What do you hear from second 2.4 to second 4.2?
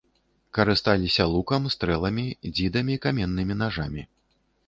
дзідамі, каменнымі нажамі.